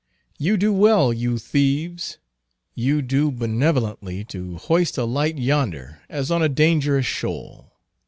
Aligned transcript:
You 0.39 0.57
do 0.57 0.73
well, 0.73 1.13
you 1.13 1.37
thieves—you 1.37 3.03
do 3.03 3.29
benevolently 3.29 4.23
to 4.33 4.57
hoist 4.57 4.97
a 4.97 5.03
light 5.05 5.37
yonder 5.37 6.01
as 6.09 6.31
on 6.31 6.41
a 6.41 6.49
dangerous 6.49 7.05
shoal. 7.05 7.77